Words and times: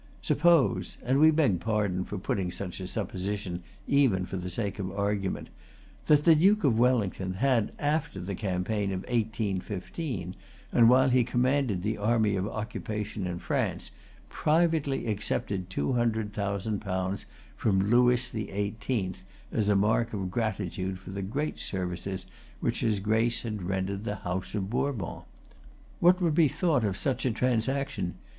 Suppose,—and 0.23 1.19
we 1.19 1.29
beg 1.29 1.59
pardon 1.59 2.03
for 2.05 2.17
putting 2.17 2.49
such 2.49 2.79
a 2.79 2.87
supposition 2.87 3.61
even 3.87 4.25
for 4.25 4.35
the 4.35 4.49
sake 4.49 4.79
of 4.79 4.91
argument,—that 4.91 6.23
the 6.23 6.33
Duke 6.33 6.63
of 6.63 6.79
Wellington 6.79 7.33
had, 7.35 7.71
after 7.77 8.19
the 8.19 8.33
campaign 8.33 8.91
of 8.91 9.01
1815, 9.01 10.33
and 10.73 10.89
while 10.89 11.09
he 11.11 11.23
commanded 11.23 11.83
the 11.83 11.99
army 11.99 12.35
of 12.35 12.47
occupation 12.47 13.27
in 13.27 13.37
France, 13.37 13.91
privately 14.27 15.05
accepted 15.05 15.69
two 15.69 15.93
hundred 15.93 16.33
thousand 16.33 16.79
pounds 16.79 17.27
from 17.55 17.79
Lewis 17.91 18.31
the 18.31 18.49
Eighteenth, 18.49 19.23
as 19.51 19.69
a 19.69 19.75
mark 19.75 20.13
of 20.13 20.31
gratitude 20.31 20.97
for 20.97 21.11
the 21.11 21.21
great 21.21 21.59
services 21.59 22.25
which 22.59 22.79
his 22.79 22.99
Grace 22.99 23.43
had 23.43 23.61
rendered 23.61 23.99
to 23.99 24.03
the 24.05 24.15
House 24.15 24.55
of 24.55 24.67
Bourbon; 24.71 25.21
what 25.99 26.19
would 26.19 26.33
be 26.33 26.47
thought 26.47 26.83
of 26.83 26.97
such 26.97 27.23
a 27.23 27.29
transaction? 27.29 28.15